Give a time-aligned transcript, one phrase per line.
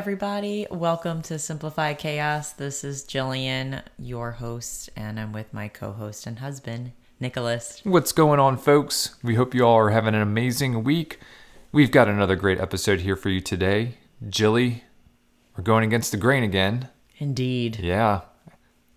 [0.00, 0.66] Everybody.
[0.70, 2.52] Welcome to Simplified Chaos.
[2.52, 7.82] This is Jillian, your host, and I'm with my co host and husband, Nicholas.
[7.84, 9.16] What's going on, folks?
[9.22, 11.20] We hope you all are having an amazing week.
[11.70, 13.98] We've got another great episode here for you today.
[14.26, 14.84] Jilly,
[15.54, 16.88] we're going against the grain again.
[17.18, 17.80] Indeed.
[17.82, 18.22] Yeah,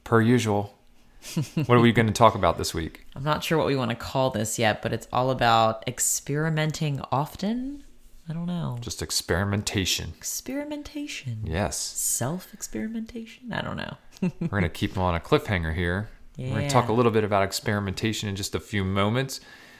[0.05, 0.79] per usual.
[1.65, 3.05] what are we going to talk about this week?
[3.13, 7.01] I'm not sure what we want to call this yet, but it's all about experimenting
[7.11, 7.82] often.
[8.27, 8.77] I don't know.
[8.79, 10.13] Just experimentation.
[10.17, 11.41] Experimentation.
[11.43, 11.77] Yes.
[11.77, 13.51] Self experimentation?
[13.51, 13.97] I don't know.
[14.39, 16.09] We're going to keep them on a cliffhanger here.
[16.37, 19.39] We're going to talk a little bit about experimentation in just a few moments.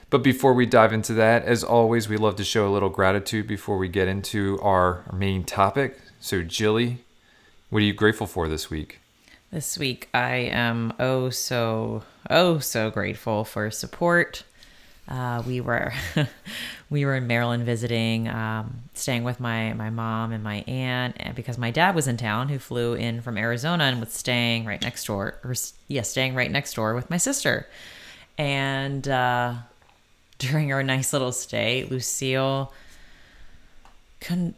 [0.10, 3.48] But before we dive into that, as always, we love to show a little gratitude
[3.48, 5.98] before we get into our main topic.
[6.20, 7.00] So, Jilly,
[7.72, 9.00] what are you grateful for this week?
[9.52, 14.44] This week, I am oh so oh so grateful for support.
[15.08, 15.94] Uh, we were
[16.90, 21.36] we were in Maryland visiting, um, staying with my my mom and my aunt, and
[21.36, 24.82] because my dad was in town, who flew in from Arizona and was staying right
[24.82, 25.56] next door, or
[25.90, 27.68] yeah, staying right next door with my sister.
[28.38, 29.56] And uh,
[30.38, 32.72] during our nice little stay, Lucille
[34.22, 34.56] con-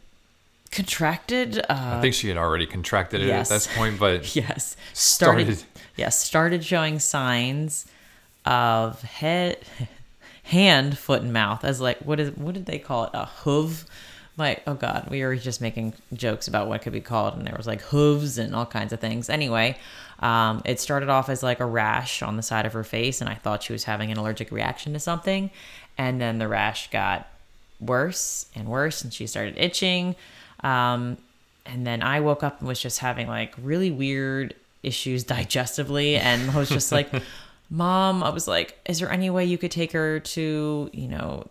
[0.69, 1.57] contracted.
[1.57, 3.49] Uh, I think she had already contracted it yes.
[3.49, 5.65] at this point, but yes started, Started.
[5.95, 7.87] yes started showing signs
[8.45, 9.57] of head
[10.45, 13.11] hand foot and mouth as like what is what did they call it?
[13.13, 13.85] A hoof?
[14.37, 17.55] Like oh god we were just making jokes about what could be called and there
[17.55, 19.29] was like hooves and all kinds of things.
[19.29, 19.77] Anyway
[20.19, 23.29] um, it started off as like a rash on the side of her face and
[23.29, 25.49] i thought she was having an allergic reaction to something.
[25.97, 27.27] And then the rash got
[27.79, 30.15] worse and worse and she started itching.
[30.61, 31.17] Um,
[31.65, 34.53] and then i woke up and was just having like really weird
[34.83, 37.09] issues digestively and i was just like
[37.69, 41.47] mom i was like is there any way you could take her to you know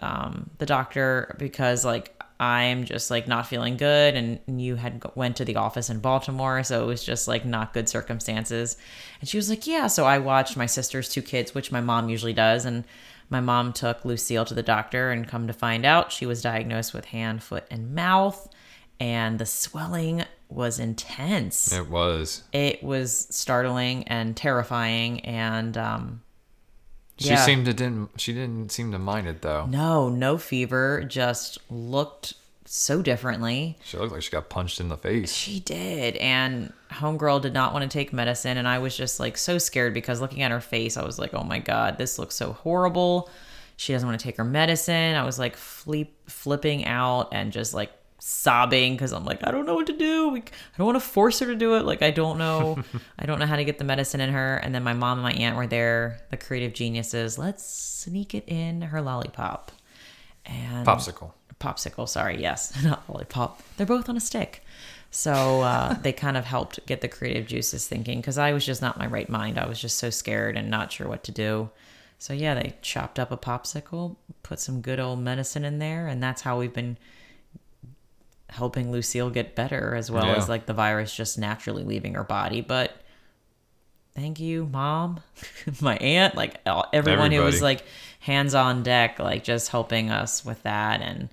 [0.00, 1.34] um, the doctor?
[1.38, 5.90] Because like i'm just like not feeling good and you had went to the office
[5.90, 8.78] in baltimore so it was just like not good circumstances.
[9.20, 12.08] And she was like yeah so i watched my sister's two kids which my mom
[12.08, 12.84] usually does and
[13.28, 16.94] my mom took lucille to the doctor and come to find out she was diagnosed
[16.94, 18.48] with hand foot and mouth
[18.98, 22.42] and the swelling was intense it was.
[22.52, 26.22] it was startling and terrifying and um
[27.18, 27.36] She Yeah.
[27.44, 29.66] seemed to didn't she didn't seem to mind it though.
[29.66, 32.34] no no fever just looked
[32.64, 35.32] so differently She looked like she got punched in the face.
[35.32, 39.36] she did and homegirl did not want to take medicine and i was just like
[39.36, 42.34] so scared because looking at her face i was like oh my god this looks
[42.36, 43.28] so horrible
[43.76, 47.74] she doesn't want to take her medicine i was like flip, flipping out and just
[47.74, 47.90] like
[48.22, 50.28] sobbing because i'm like i don't know what to do.
[50.28, 51.84] We, i don't want to force her to do it.
[51.84, 52.82] Like i don't know.
[53.18, 54.56] I don't know how to get the medicine in her.
[54.56, 57.38] And then my mom and my aunt were there the creative geniuses.
[57.38, 59.72] Let's sneak it in her lollipop.
[60.46, 61.32] And Popsicle.
[61.58, 63.62] popsicle sorry yes not lollipop.
[63.76, 64.62] They're both on a stick.
[65.10, 68.82] So uh, they kind of helped get the creative juices thinking because i was just
[68.82, 69.58] not my right mind.
[69.58, 71.70] I was just so scared and not sure what to do.
[72.18, 76.22] So yeah they chopped up a popsicle put some good old medicine in there and
[76.22, 76.98] that's how we've been
[78.50, 80.34] helping lucille get better as well Yeah.
[80.36, 82.92] as like the virus just naturally leaving her body but
[84.14, 85.20] thank you mom
[85.80, 86.56] my aunt like
[86.92, 87.84] everyone who was like
[88.20, 91.28] hands on deck like just helping us with that and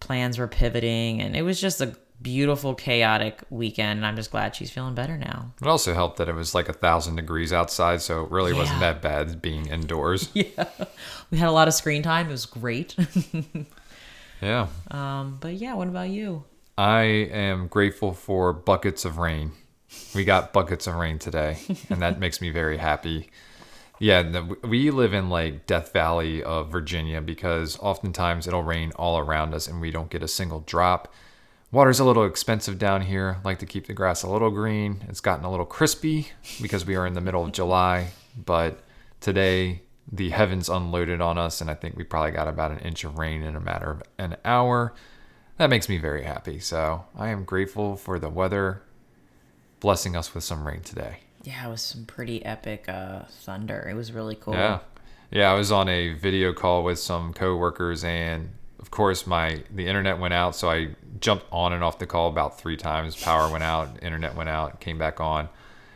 [0.00, 4.54] plans were pivoting and it was just a beautiful chaotic weekend and i'm just glad
[4.54, 5.50] she's feeling better now.
[5.60, 8.80] It also helped that it was like a thousand degrees outside, so it really wasn't
[8.80, 10.30] that bad being indoors.
[10.34, 10.68] yeah.
[11.30, 12.28] We had a lot of screen time.
[12.28, 12.96] It was great
[14.40, 14.66] yeah.
[14.90, 16.44] um but yeah what about you
[16.76, 19.52] I am grateful for buckets of rain.
[20.12, 21.58] We got buckets of rain today,
[21.88, 23.30] and that makes me very happy.
[24.00, 29.18] Yeah, the, we live in like Death Valley of Virginia because oftentimes it'll rain all
[29.18, 31.14] around us and we don't get a single drop.
[31.70, 33.38] Water's a little expensive down here.
[33.44, 35.04] Like to keep the grass a little green.
[35.08, 36.28] It's gotten a little crispy
[36.60, 38.80] because we are in the middle of July, but
[39.20, 43.04] today the heavens unloaded on us and I think we probably got about an inch
[43.04, 44.92] of rain in a matter of an hour
[45.56, 46.58] that makes me very happy.
[46.58, 48.82] So I am grateful for the weather
[49.80, 51.18] blessing us with some rain today.
[51.42, 54.80] yeah it was some pretty epic uh thunder it was really cool Yeah.
[55.30, 59.86] Yeah, I was on a video call with some coworkers and of course, my the
[59.86, 63.16] internet went out, so I jumped on and off the call about three times.
[63.20, 65.48] Power went out, internet went out, came back on.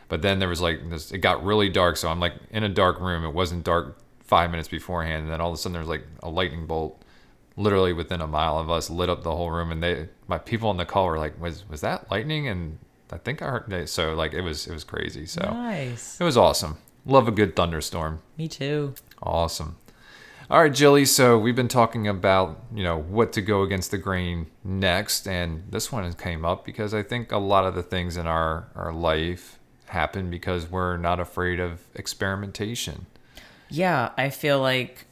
[0.09, 1.11] But then there was like this.
[1.11, 3.23] It got really dark, so I'm like in a dark room.
[3.23, 6.05] It wasn't dark five minutes beforehand, and then all of a sudden there was like
[6.21, 7.01] a lightning bolt,
[7.55, 9.71] literally within a mile of us, lit up the whole room.
[9.71, 12.79] And they, my people on the call were like, "Was was that lightning?" And
[13.11, 13.87] I think I heard it.
[13.89, 15.25] So like it was it was crazy.
[15.25, 16.19] So Nice.
[16.19, 16.77] it was awesome.
[17.05, 18.21] Love a good thunderstorm.
[18.37, 18.95] Me too.
[19.21, 19.77] Awesome.
[20.49, 21.05] All right, Jilly.
[21.05, 25.63] So we've been talking about you know what to go against the grain next, and
[25.69, 28.91] this one came up because I think a lot of the things in our our
[28.91, 29.58] life
[29.89, 33.05] happen because we're not afraid of experimentation.
[33.69, 35.05] Yeah, I feel like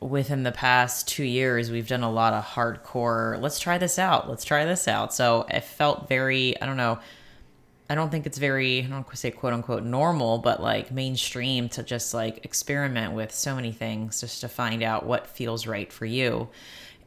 [0.00, 4.28] within the past two years, we've done a lot of hardcore, let's try this out,
[4.28, 5.12] let's try this out.
[5.12, 6.98] So it felt very, I don't know,
[7.90, 11.82] I don't think it's very, I don't say quote unquote normal, but like mainstream to
[11.82, 16.06] just like experiment with so many things just to find out what feels right for
[16.06, 16.48] you.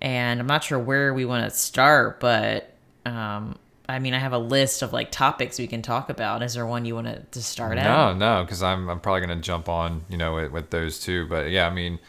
[0.02, 2.76] And I'm not sure where we want to start, but
[3.06, 3.58] um,
[3.88, 6.42] I mean, I have a list of like topics we can talk about.
[6.42, 7.84] Is there one you want to, start at?
[7.84, 11.28] No, no, because I'm I'm probably gonna jump on you know with, with those two.
[11.28, 12.00] But yeah, I mean,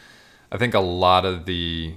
[0.51, 1.95] I think a lot of the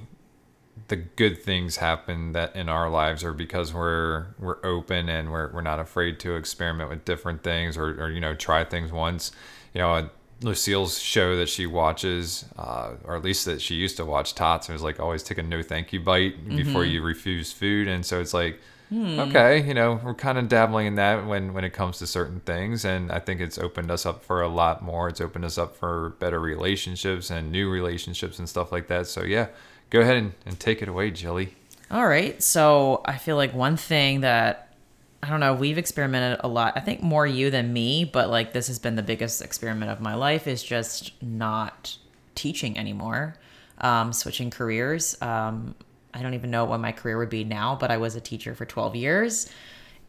[0.89, 5.53] the good things happen that in our lives are because we're we're open and we're
[5.53, 9.31] we're not afraid to experiment with different things or or you know try things once.
[9.75, 10.11] You know,
[10.41, 14.67] Lucille's show that she watches, uh, or at least that she used to watch, Tots,
[14.67, 17.87] and it was like always take a no thank you bite before you refuse food,
[17.87, 18.59] and so it's like.
[18.93, 22.41] Okay, you know, we're kind of dabbling in that when when it comes to certain
[22.41, 25.09] things, and I think it's opened us up for a lot more.
[25.09, 29.07] It's opened us up for better relationships and new relationships and stuff like that.
[29.07, 29.49] So yeah,
[29.91, 31.55] go ahead and, and take it away, Jilly.
[31.91, 32.43] All right.
[32.43, 34.75] So I feel like one thing that
[35.23, 36.75] I don't know, we've experimented a lot.
[36.77, 40.01] I think more you than me, but like this has been the biggest experiment of
[40.01, 41.97] my life is just not
[42.35, 43.35] teaching anymore,
[43.79, 45.21] um, switching careers.
[45.21, 45.75] Um,
[46.19, 48.55] I don't even know what my career would be now, but I was a teacher
[48.55, 49.51] for 12 years.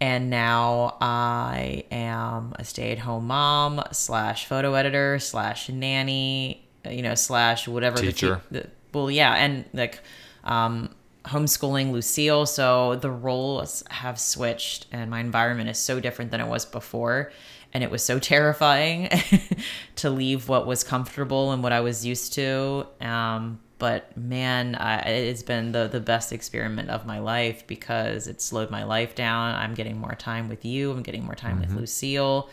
[0.02, 7.02] And now I am a stay at home mom slash photo editor slash nanny, you
[7.02, 8.36] know, slash whatever the Teacher.
[8.36, 10.00] te- the, well, yeah, and like
[10.46, 10.90] um,
[11.26, 12.46] homeschooling Lucille.
[12.46, 17.32] So the roles have switched, and my environment is so different than it was before.
[17.74, 19.10] And it was so terrifying
[19.98, 22.88] to leave what was comfortable and what I was used to.
[23.02, 28.42] Um, but man, I, it's been the, the best experiment of my life because it
[28.42, 29.56] slowed my life down.
[29.56, 32.50] I'm getting more time with you, I'm getting more time with Lucille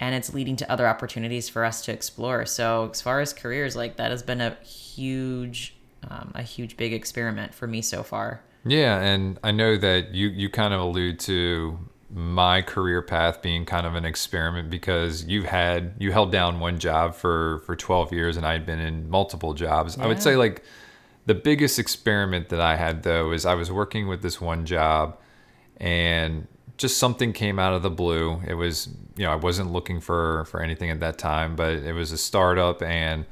[0.00, 2.46] and it's leading to other opportunities for us to explore.
[2.46, 5.76] So as far as careers, like that has been a huge,
[6.08, 8.42] um, a huge big experiment for me so far.
[8.66, 11.78] Yeah, and I know that you you kind of allude to
[12.14, 16.78] my career path being kind of an experiment because you've had you held down one
[16.78, 19.98] job for for 12 years and I'd been in multiple jobs.
[19.98, 20.62] I would say like
[21.26, 25.18] the biggest experiment that I had though is I was working with this one job
[25.78, 26.46] and
[26.76, 28.40] just something came out of the blue.
[28.46, 31.94] It was, you know, I wasn't looking for for anything at that time, but it
[31.94, 33.26] was a startup and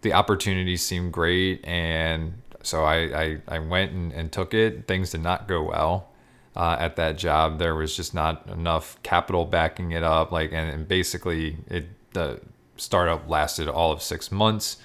[0.00, 4.88] the opportunity seemed great and so I, I, I went and, and took it.
[4.88, 6.13] Things did not go well
[6.56, 7.58] uh, at that job.
[7.58, 10.32] There was just not enough capital backing it up.
[10.32, 12.40] Like and, and basically it the
[12.76, 14.76] startup lasted all of six months.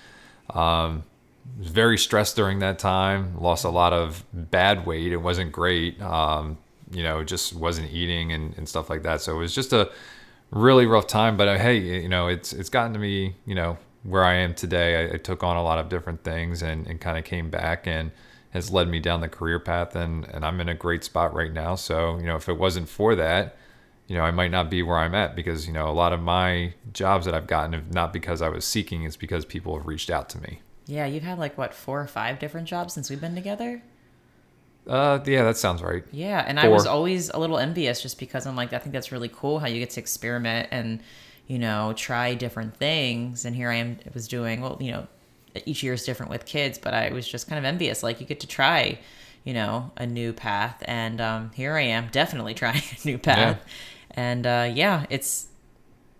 [0.49, 1.03] Um,
[1.57, 3.39] was very stressed during that time.
[3.39, 5.11] Lost a lot of bad weight.
[5.11, 6.01] It wasn't great.
[6.01, 6.57] Um,
[6.91, 9.21] you know, just wasn't eating and, and stuff like that.
[9.21, 9.91] So it was just a
[10.51, 11.37] really rough time.
[11.37, 14.53] But uh, hey, you know, it's it's gotten to me, you know, where I am
[14.53, 15.09] today.
[15.09, 17.87] I, I took on a lot of different things and, and kind of came back
[17.87, 18.11] and
[18.51, 21.53] has led me down the career path and, and I'm in a great spot right
[21.53, 21.75] now.
[21.75, 23.55] So, you know, if it wasn't for that,
[24.07, 26.19] you know, I might not be where I'm at because, you know, a lot of
[26.19, 29.85] my jobs that I've gotten have not because I was seeking, it's because people have
[29.85, 30.61] reached out to me.
[30.87, 33.83] Yeah, you've had like what four or five different jobs since we've been together.
[34.87, 36.03] Uh, yeah, that sounds right.
[36.11, 39.11] Yeah, and I was always a little envious just because I'm like, I think that's
[39.11, 41.03] really cool how you get to experiment and,
[41.45, 43.45] you know, try different things.
[43.45, 45.07] And here I am, it was doing, well, you know,
[45.65, 48.03] each year is different with kids, but I was just kind of envious.
[48.03, 48.99] Like, you get to try,
[49.43, 50.81] you know, a new path.
[50.85, 53.63] And um, here I am, definitely trying a new path.
[54.11, 55.47] And uh, yeah, it's,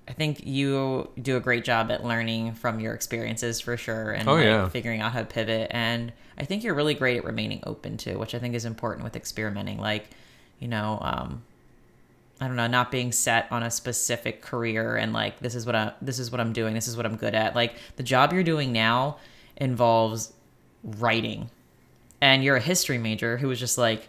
[0.08, 4.28] I think you do a great job at learning from your experiences for sure and
[4.28, 4.68] Oh, like, yeah.
[4.70, 5.68] figuring out how to pivot.
[5.72, 9.04] And I think you're really great at remaining open to, which I think is important
[9.04, 9.78] with experimenting.
[9.80, 10.10] Like,
[10.60, 11.44] you know, um,
[12.42, 15.76] I don't know, not being set on a specific career and like this is what
[15.76, 17.56] I this is what I'm doing, this is what I'm good at.
[17.56, 19.18] Like the job you're doing now
[19.58, 20.34] involves
[20.84, 21.50] writing.
[22.22, 24.08] And you're a history major who was just like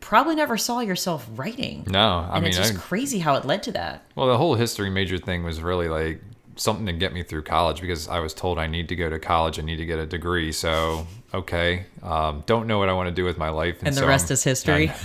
[0.00, 1.84] probably never saw yourself writing.
[1.88, 4.02] No, I and mean, it's just I, crazy how it led to that.
[4.14, 6.22] well, the whole history major thing was really like
[6.56, 9.18] something to get me through college because I was told I need to go to
[9.18, 9.58] college.
[9.58, 10.52] I need to get a degree.
[10.52, 14.00] So okay, um, don't know what I want to do with my life, And the
[14.00, 14.92] so rest I'm- is history.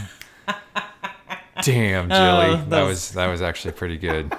[1.63, 4.35] Damn, Jilly, Oh, that was that was actually pretty good.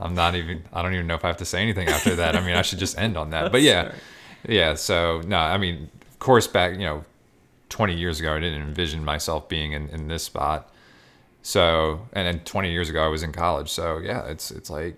[0.00, 0.62] I'm not even.
[0.72, 2.36] I don't even know if I have to say anything after that.
[2.36, 3.52] I mean, I should just end on that.
[3.56, 3.92] But yeah,
[4.46, 4.74] yeah.
[4.74, 7.04] So no, I mean, of course, back you know,
[7.70, 10.70] 20 years ago, I didn't envision myself being in, in this spot.
[11.42, 13.70] So, and then 20 years ago, I was in college.
[13.70, 14.96] So yeah, it's it's like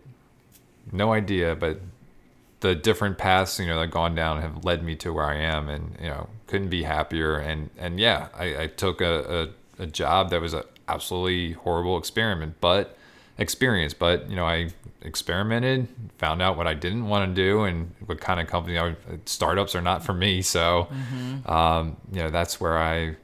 [0.91, 1.81] no idea, but
[2.61, 5.37] the different paths you know that I've gone down have led me to where I
[5.37, 7.37] am, and you know couldn't be happier.
[7.37, 9.49] And and yeah, I, I took a,
[9.79, 12.97] a, a job that was an absolutely horrible experiment, but
[13.39, 13.95] experience.
[13.95, 14.71] But you know I
[15.03, 18.83] experimented, found out what I didn't want to do, and what kind of company I
[18.85, 20.43] would, startups are not for me.
[20.43, 20.89] So
[21.47, 23.17] um, you know that's where I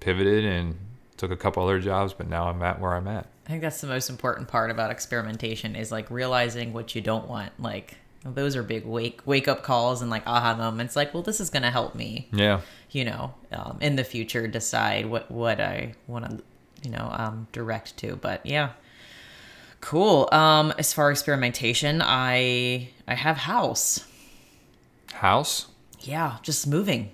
[0.00, 0.76] pivoted and
[1.16, 3.26] took a couple other jobs, but now I'm at where I'm at.
[3.46, 7.28] I think that's the most important part about experimentation is like realizing what you don't
[7.28, 7.52] want.
[7.60, 10.94] Like those are big wake wake up calls and like aha moments.
[10.96, 12.60] Like, well, this is going to help me, Yeah.
[12.90, 16.42] you know, um, in the future decide what what I want to,
[16.82, 18.16] you know, um, direct to.
[18.16, 18.70] But yeah,
[19.80, 20.28] cool.
[20.32, 24.04] Um, as far as experimentation, I I have house.
[25.12, 25.66] House.
[26.00, 27.10] Yeah, just moving.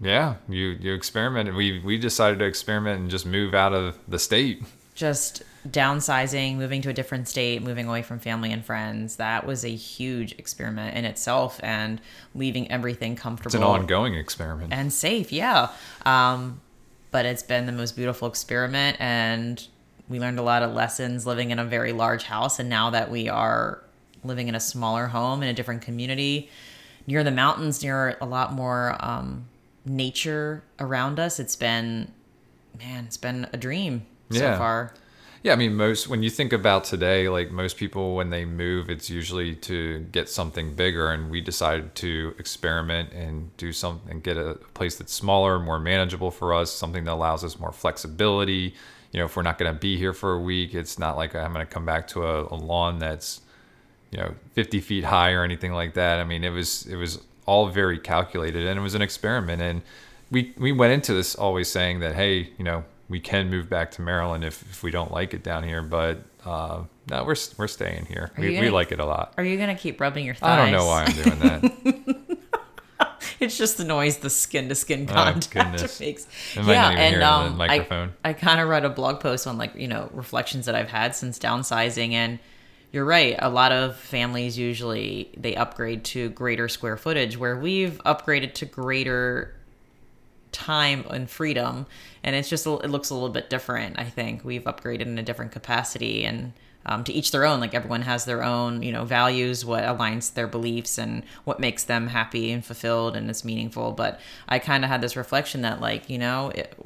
[0.00, 1.54] Yeah, you you experimented.
[1.54, 4.62] We we decided to experiment and just move out of the state.
[4.94, 9.16] just downsizing, moving to a different state, moving away from family and friends.
[9.16, 12.00] That was a huge experiment in itself and
[12.34, 14.72] leaving everything comfortable It's an ongoing experiment.
[14.74, 15.32] and safe.
[15.32, 15.70] Yeah.
[16.04, 16.60] Um,
[17.14, 19.68] but it's been the most beautiful experiment and
[20.08, 23.08] we learned a lot of lessons living in a very large house and now that
[23.08, 23.80] we are
[24.24, 26.50] living in a smaller home in a different community
[27.06, 29.46] near the mountains near a lot more um,
[29.84, 32.10] nature around us it's been
[32.80, 34.92] man it's been a dream so far
[35.44, 38.88] Yeah, I mean, most when you think about today, like most people when they move,
[38.88, 44.22] it's usually to get something bigger, and we decided to experiment and do something and
[44.22, 48.74] get a place that's smaller, more manageable for us, something that allows us more flexibility.
[49.12, 51.34] You know, if we're not going to be here for a week, it's not like
[51.34, 53.42] I'm going to come back to a, a lawn that's
[54.10, 56.20] you know 50 feet high or anything like that.
[56.20, 59.82] I mean, it was it was all very calculated, and it was an experiment, and
[60.30, 63.90] we we went into this always saying that hey, you know, we can move back
[63.92, 67.68] to Maryland if, if we don't like it down here, but uh, no, we're we're
[67.68, 68.30] staying here.
[68.36, 69.34] Are We, gonna- like it a lot.
[69.36, 70.58] Are you gonna keep rubbing your thighs?
[70.58, 72.38] I don't know why I'm doing that.
[73.40, 75.98] It's just the noise the skin to skin Oh, contact goodness.
[76.00, 76.26] makes.
[76.56, 78.12] Might yeah, and hear it the um, microphone.
[78.24, 80.88] I, I kind of read a blog post on like you know reflections that I've
[80.88, 82.38] had since downsizing, and
[82.92, 83.34] you're right.
[83.40, 88.66] A lot of families usually they upgrade to greater square footage, where we've upgraded to
[88.66, 89.54] greater
[90.54, 91.86] time and freedom
[92.22, 94.44] and it's just it looks a little bit different i think.
[94.44, 96.52] We've upgraded in a different capacity and
[96.86, 100.32] um, to each their own like everyone has their own you know values what aligns
[100.34, 103.92] their beliefs and what makes them happy and fulfilled and it's meaningful.
[103.92, 106.78] But i kind of had this reflection that like you know it,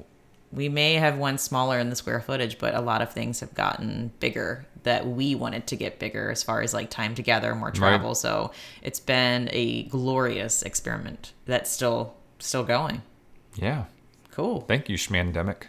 [0.50, 3.54] we may have went smaller in the square footage but a lot of things have
[3.54, 7.70] gotten bigger that we wanted to get bigger as far as like time together more
[7.70, 8.14] travel.
[8.14, 13.02] So it's been a glorious experiment that's still still going
[13.58, 13.84] yeah.
[14.32, 14.60] Cool.
[14.62, 15.64] Thank you, Schmandemic.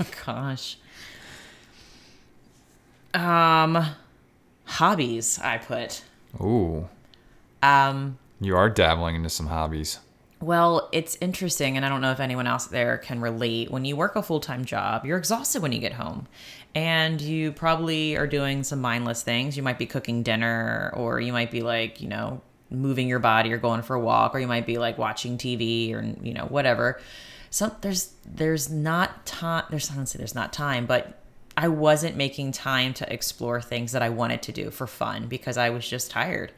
[0.00, 0.78] Oh gosh.
[3.12, 3.84] Um
[4.64, 6.02] hobbies I put.
[6.40, 6.88] Ooh,
[7.62, 9.98] Um you are dabbling into some hobbies.
[10.40, 13.70] well, it's interesting and I don't know if anyone else there can relate.
[13.70, 16.26] When you work a full-time job, you're exhausted when you get home.
[16.74, 19.56] And you probably are doing some mindless things.
[19.56, 23.52] You might be cooking dinner or you might be like, you know, moving your body
[23.52, 26.46] or going for a walk or you might be like watching TV or you know,
[26.46, 27.00] whatever.
[27.50, 31.20] Some there's there's not time there's I don't say there's not time, but
[31.56, 35.58] I wasn't making time to explore things that I wanted to do for fun because
[35.58, 36.52] I was just tired.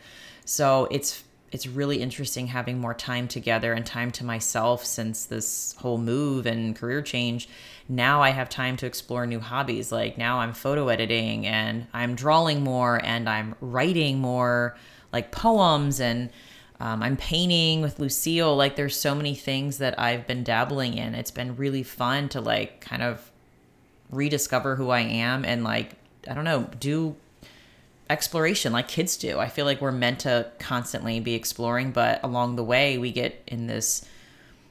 [0.44, 5.74] So it's it's really interesting having more time together and time to myself since this
[5.78, 7.46] whole move and career change.
[7.88, 9.92] Now I have time to explore new hobbies.
[9.92, 14.76] Like now I'm photo editing and I'm drawing more and I'm writing more
[15.12, 16.30] like poems and
[16.80, 18.56] um, I'm painting with Lucille.
[18.56, 21.14] Like there's so many things that I've been dabbling in.
[21.14, 23.30] It's been really fun to like kind of
[24.10, 25.92] rediscover who I am and like
[26.28, 27.16] I don't know, do
[28.10, 29.38] exploration like kids do.
[29.38, 33.42] I feel like we're meant to constantly be exploring, but along the way we get
[33.46, 34.04] in this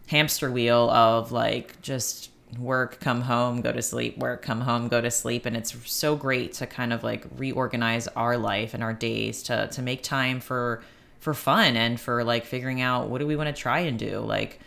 [0.07, 4.99] hamster wheel of like just work, come home, go to sleep, work, come home, go
[5.01, 8.93] to sleep and it's so great to kind of like reorganize our life and our
[8.93, 10.81] days to to make time for
[11.19, 14.19] for fun and for like figuring out what do we want to try and do
[14.19, 14.59] like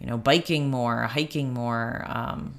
[0.00, 2.54] you know biking more hiking more um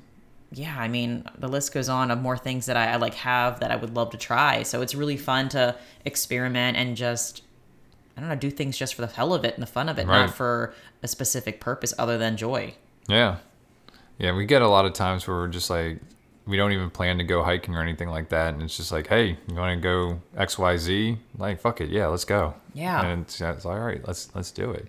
[0.51, 3.59] yeah i mean the list goes on of more things that I, I like have
[3.61, 7.41] that i would love to try so it's really fun to experiment and just
[8.17, 9.97] I don't know, do things just for the hell of it and the fun of
[9.97, 10.25] it, Right.
[10.25, 12.73] not for a specific purpose other than joy.
[13.07, 13.37] Yeah.
[14.19, 15.99] Yeah, we get a lot of times where we're just like
[16.45, 19.07] we don't even plan to go hiking or anything like that and it's just like,
[19.07, 21.89] "Hey, you want to go XYZ?" Like, "Fuck it.
[21.89, 23.05] Yeah, let's go." Yeah.
[23.05, 24.05] And it's, it's all right.
[24.05, 24.87] Let's let's do it.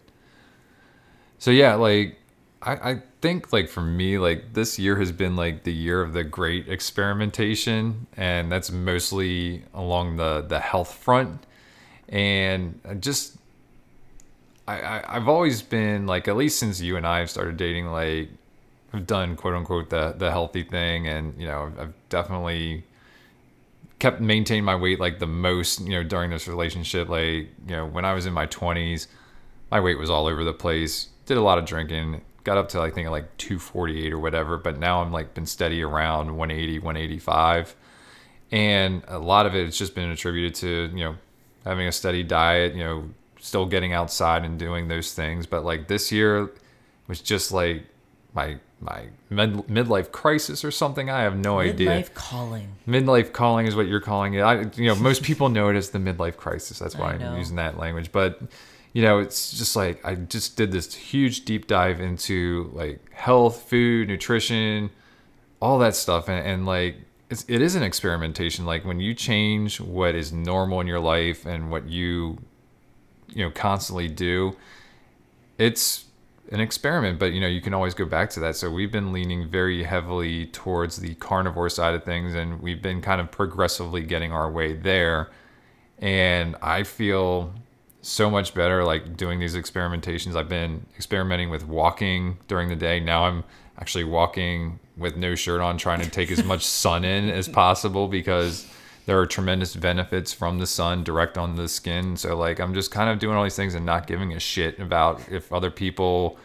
[1.39, 2.19] So yeah, like
[2.63, 6.13] I I think like for me like this year has been like the year of
[6.13, 11.47] the great experimentation and that's mostly along the the health front
[12.09, 13.37] and I just
[14.67, 17.87] I, I I've always been like at least since you and I have started dating
[17.87, 18.31] like
[18.93, 21.07] I've done quote unquote the the healthy thing.
[21.07, 22.85] And you know I've definitely
[23.99, 27.09] kept maintain my weight like the most you know during this relationship.
[27.09, 29.07] Like you know when I was in my 20s
[29.71, 31.09] my weight was all over the place.
[31.27, 32.23] Did a lot of drinking.
[32.43, 34.57] Got up to I think like 248 or whatever.
[34.59, 37.77] But now I'm like been steady around 180 185
[38.53, 41.17] and a lot of it has just been attributed to you know
[41.65, 45.47] having a steady diet you know still getting outside and doing those things.
[45.47, 46.51] But like this year
[47.07, 47.85] was just like
[48.35, 51.11] my my mid, midlife crisis or something?
[51.11, 51.91] I have no idea.
[51.91, 52.69] Midlife calling.
[52.87, 54.41] midlife calling is what you're calling it.
[54.41, 56.79] I you know most people know it as the midlife crisis.
[56.79, 58.13] That's why I'm using that language.
[58.13, 58.41] But
[58.93, 63.69] you know it's just like i just did this huge deep dive into like health
[63.71, 64.91] food nutrition
[65.61, 66.29] all that stuff.
[66.29, 66.97] And, and like
[67.29, 68.67] it's, it is an experimentation.
[68.67, 72.39] Like when you change what is normal in your life and what you
[73.29, 74.57] you know constantly do
[75.57, 76.07] it's
[76.51, 78.57] an experiment but you know you can always go back to that.
[78.57, 83.01] So we've been leaning very heavily towards the carnivore side of things and we've been
[83.01, 85.31] kind of progressively getting our way there.
[85.99, 87.53] And i feel
[88.03, 90.35] so much better like doing these experimentations.
[90.35, 93.01] I've been experimenting with walking during the day.
[93.01, 93.45] Now i'm
[93.79, 98.07] actually walking with no shirt on trying to take as much sun in as possible
[98.07, 98.67] because
[99.11, 102.17] there are tremendous benefits from the sun direct on the skin.
[102.17, 104.79] So like i'm just kind of doing all these things and not giving a shit
[104.79, 106.39] about if other people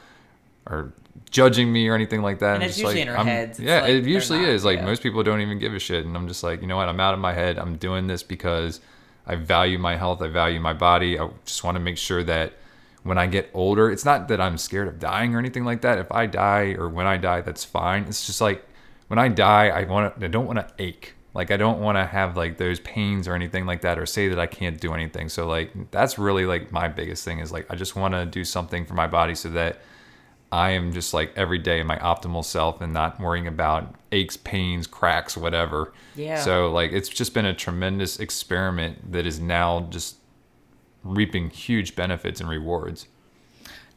[0.65, 0.91] are
[1.29, 2.55] judging me or anything like that.
[2.55, 3.59] And I'm it's just usually like, in our I'm- heads.
[3.59, 4.65] Yeah like it usually not, is.
[4.65, 4.85] Like yeah.
[4.85, 6.07] most people don't even give a shit.
[6.07, 6.89] And i'm just like you know what?
[6.89, 7.59] I'm out of my head.
[7.59, 8.81] I'm doing this because
[9.27, 10.23] i value my health.
[10.23, 11.19] I value my body.
[11.19, 12.53] I just want to make sure that
[13.03, 15.99] when i get older it's not that i'm scared of dying or anything like that.
[15.99, 18.05] If i die or when i die that's fine.
[18.05, 18.65] It's just like
[19.07, 21.95] when i die i want to i don't want to ache like i don't want
[21.97, 24.93] to have like those pains or anything like that or say that i can't do
[24.93, 28.25] anything so like that's really like my biggest thing is like i just want to
[28.25, 29.77] do something for my body so that
[30.51, 34.87] I am just like every day my optimal self and not worrying about aches, pains,
[34.87, 35.91] cracks, whatever.
[36.15, 36.41] Yeah.
[36.41, 40.15] So like it's just been a tremendous experiment that is now just
[41.03, 43.07] reaping huge benefits and rewards.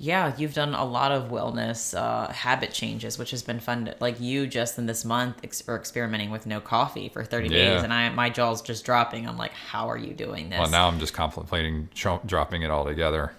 [0.01, 3.93] Yeah, you've done a lot of wellness uh, habit changes, which has been fun.
[3.99, 7.75] Like you just in this month ex- are experimenting with no coffee for 30 Yeah.
[7.75, 9.27] days, and I my jaw's just dropping.
[9.29, 10.59] I'm like, how are you doing this?
[10.61, 13.33] Well, now I'm just contemplating tro- dropping it all together.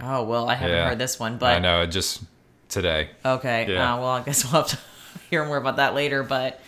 [0.00, 0.88] oh well, I haven't Yeah.
[0.88, 2.22] heard this one, but I know it just
[2.70, 3.10] today.
[3.24, 3.66] Okay.
[3.70, 3.94] Yeah.
[3.94, 4.78] Uh, well, I guess we'll have to
[5.30, 6.22] hear more about that later.
[6.22, 6.58] But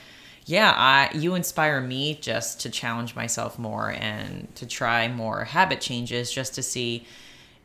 [0.45, 5.81] yeah, I you inspire me just to challenge myself more and to try more habit
[5.81, 7.07] changes just to see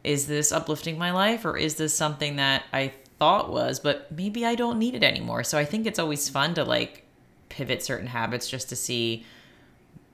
[0.04, 4.46] is this uplifting my life or is this something that I thought was, but maybe
[4.46, 5.44] I don't need it anymore.
[5.44, 7.06] So I think it's always fun to like
[7.50, 9.26] pivot certain habits just to see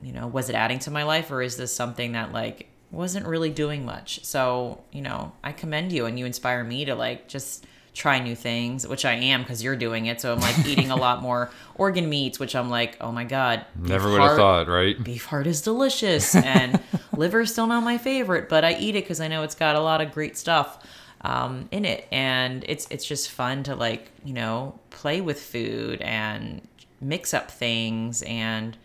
[0.02, 3.26] you know, was it adding to my life or is this something that like wasn't
[3.26, 4.24] really doing much?
[4.24, 8.36] So, you know, I commend you and you inspire me to like just try new
[8.36, 10.21] things, which I am because you're doing it.
[10.21, 13.65] So I'm like eating a lot more organ meats, which I'm like, oh my God.
[13.76, 15.02] Never would have thought, right?
[15.02, 16.80] Beef heart is delicious and
[17.17, 19.80] liver's still not my favorite, but I eat it because I know it's got a
[19.80, 20.86] lot of great stuff
[21.21, 22.08] um, in it.
[22.12, 26.62] And it's, it's just fun to like, you know, play with food and
[27.01, 28.78] mix up things and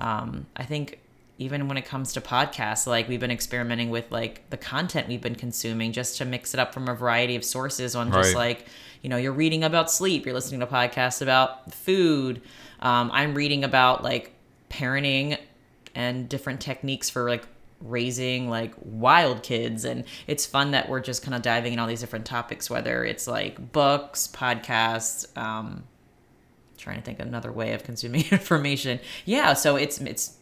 [0.00, 1.00] um, I think
[1.38, 5.20] even when it comes to podcasts, like we've been experimenting with like the content we've
[5.20, 8.56] been consuming just to mix it up from a variety of sources on just Right.
[8.56, 8.66] like,
[9.02, 12.40] you know, you're reading about sleep, you're listening to podcasts about food.
[12.80, 14.32] Um, I'm reading about like
[14.70, 15.38] parenting
[15.94, 17.46] and different techniques for like
[17.84, 21.86] raising like wild kids and it's fun that we're just kind of diving in all
[21.86, 25.84] these different topics whether it's like books podcasts um
[26.84, 29.00] trying to think of another way of consuming information.
[29.24, 30.36] Yeah, so it's it's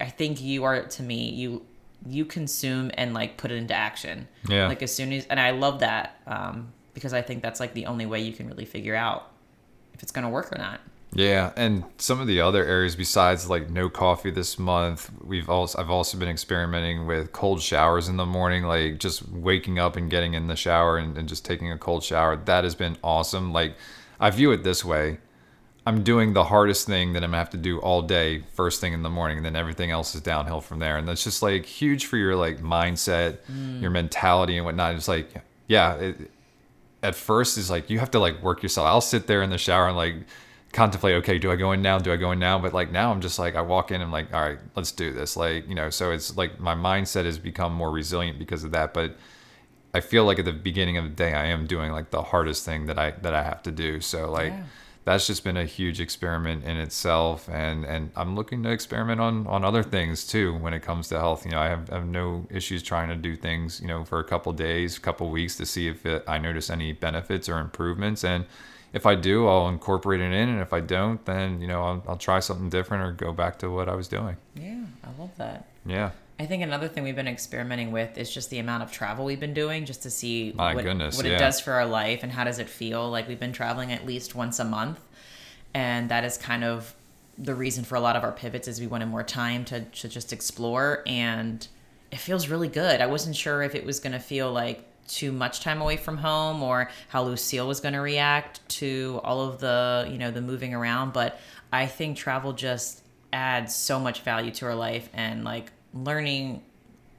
[0.00, 1.64] I think you are to me you
[2.06, 4.26] you consume and like put it into action.
[4.48, 4.66] Yeah.
[4.66, 7.86] Like as soon as and I love that um because I think that's like the
[7.86, 9.30] only way you can really figure out
[9.94, 10.80] if it's going to work or not.
[11.14, 15.78] Yeah, and some of the other areas besides like no coffee this month, we've also
[15.80, 20.10] I've also been experimenting with cold showers in the morning, like just waking up and
[20.10, 22.36] getting in the shower and, and just taking a cold shower.
[22.36, 23.52] That has been awesome.
[23.52, 23.74] Like
[24.20, 25.18] I view it this way.
[25.86, 28.92] I'm doing the hardest thing that I'm gonna have to do all day, first thing
[28.92, 30.98] in the morning, and then everything else is downhill from there.
[30.98, 33.80] And that's just like huge for your like mindset, mm.
[33.80, 34.94] your mentality, and whatnot.
[34.94, 36.30] It's like, yeah, it,
[37.02, 38.86] at first is like you have to like work yourself.
[38.86, 40.16] I'll sit there in the shower and like
[40.72, 41.98] contemplate, okay, do I go in now?
[41.98, 42.58] Do I go in now?
[42.58, 44.92] But like now I'm just like I walk in and I'm like, all right, let's
[44.92, 45.36] do this.
[45.36, 48.94] Like, you know, so it's like my mindset has become more resilient because of that.
[48.94, 49.16] But
[49.94, 52.64] I feel like at the beginning of the day I am doing like the hardest
[52.64, 54.00] thing that I that I have to do.
[54.00, 54.64] So like Yeah.
[55.04, 59.46] that's just been a huge experiment in itself and and I'm looking to experiment on
[59.46, 61.44] on other things too when it comes to health.
[61.46, 64.18] You know, I have, I have no issues trying to do things, you know, for
[64.20, 68.24] a couple days, couple weeks to see if it, I notice any benefits or improvements
[68.24, 68.44] and
[68.92, 72.04] if I do, I'll incorporate it in, and if I don't, then you know I'll,
[72.08, 74.36] I'll try something different or go back to what I was doing.
[74.54, 75.66] Yeah, I love that.
[75.84, 79.24] Yeah, I think another thing we've been experimenting with is just the amount of travel
[79.24, 81.34] we've been doing just to see My what, goodness, what yeah.
[81.34, 83.10] it does for our life and how does it feel.
[83.10, 85.00] Like we've been traveling at least once a month.
[85.74, 86.94] And that is kind of
[87.36, 90.08] the reason for a lot of our pivots is we wanted more time to, to
[90.08, 91.66] just explore and
[92.10, 93.00] it feels really good.
[93.00, 96.18] I wasn't sure if it was going to feel like too much time away from
[96.18, 100.40] home or how Lucille was going to react to all of the, you know, the
[100.42, 101.40] moving around, but
[101.72, 106.62] I think travel just adds so much value to her life and like learning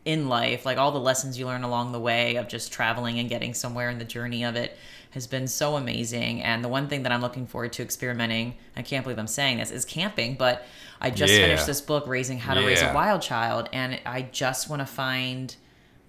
[0.06, 3.30] in life, like all the lessons you learn along the way of just traveling and
[3.30, 4.78] getting somewhere and the journey of it
[5.12, 6.42] has been so amazing.
[6.42, 9.58] And the one thing that I'm looking forward to experimenting, I can't believe I'm saying
[9.58, 10.36] this, is camping.
[10.36, 10.66] But
[11.02, 11.42] I just Yeah.
[11.42, 14.86] finished this book, Raising How to Raise a Wild Child, and I just want to
[14.86, 15.56] find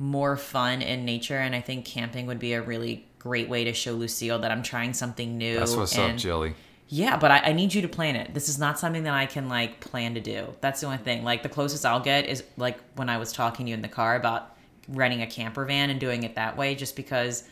[0.01, 1.37] more fun in nature.
[1.39, 4.63] And I think camping would be a really great way to show Lucille that I'm
[4.63, 5.59] trying something new.
[5.59, 6.55] that's what's up, and- Jilly.
[6.89, 8.33] yeah, but I, I need you to plan it.
[8.35, 10.55] This is not something that I can like plan to do.
[10.63, 11.23] That's the only thing.
[11.23, 13.89] Like the closest I'll get is like when I was talking to you in the
[13.89, 14.57] car about
[14.89, 17.45] renting a camper van and doing it that way, just because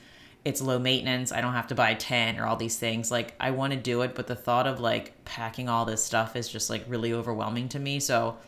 [0.45, 1.31] it's low maintenance.
[1.33, 3.11] I don't have to buy a tent or all these things.
[3.11, 6.35] Like I want to do it, but the thought of like packing all this stuff
[6.35, 8.01] is just like really overwhelming to me.
[8.01, 8.39] So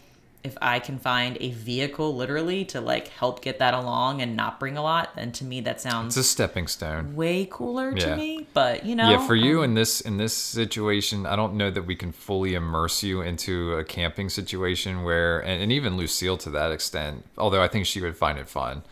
[0.42, 4.58] if I can find a vehicle literally to like help get that along and not
[4.58, 7.14] bring a lot, then to me that sounds It's a stepping stone.
[7.14, 8.46] way cooler to me.
[8.54, 11.70] But you know, yeah for you um, in this in this situation i don't know
[11.70, 16.36] that we can fully immerse you into a camping situation where and, and even lucille
[16.36, 18.82] to that extent although i think she would find it fun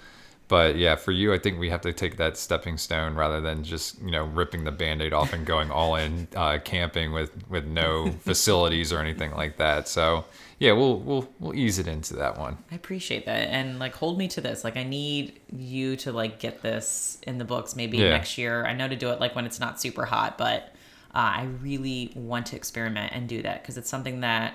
[0.48, 3.64] but yeah for you i think we have to take that stepping stone rather than
[3.64, 7.66] just you know ripping the band-aid off and going all in uh, camping with with
[7.66, 10.24] no facilities or anything like that so
[10.59, 13.49] yeah we'll we'll we'll ease it into that one I appreciate that.
[13.49, 14.64] And like hold me to this.
[14.64, 18.11] Like I need you to like get this in the books maybe Yeah.
[18.11, 18.64] next year.
[18.66, 20.73] I know to do it like when it's not super hot, but
[21.14, 24.55] uh, I really want to experiment and do that because it's something that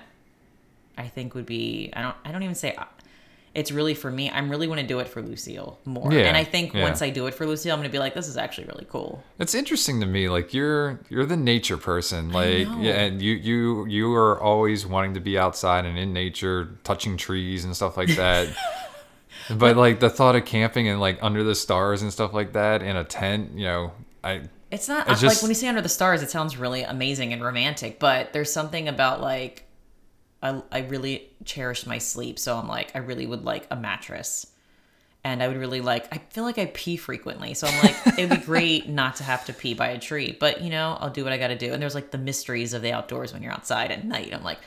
[0.96, 2.76] I think would be I don't I don't even say
[3.54, 4.28] it's really for me.
[4.30, 6.12] I'm really want to do it for Lucille more.
[6.12, 6.82] Yeah, and I think yeah.
[6.82, 8.86] once I do it for Lucille, I'm going to be like this is actually really
[8.90, 9.22] cool.
[9.38, 10.28] It's interesting to me.
[10.28, 12.32] Like you're you're the nature person.
[12.32, 16.76] Like yeah, and you you you are always wanting to be outside and in nature,
[16.82, 18.48] touching trees and stuff like that.
[19.50, 22.82] but like the thought of camping and like under the stars and stuff like that
[22.82, 25.82] in a tent, you know, I It's not It's like just- when you say under
[25.82, 29.64] the stars, it sounds really amazing and romantic, but there's something about like
[30.44, 34.46] I I really cherish my sleep, so I'm like I really would like a mattress.
[35.26, 38.28] And I would really like I feel like I pee frequently, so I'm like it'd
[38.30, 41.24] be great not to have to pee by a tree, but you know, I'll do
[41.24, 41.72] what I got to do.
[41.72, 44.34] And there's like the mysteries of the outdoors when you're outside at night.
[44.34, 44.58] I'm like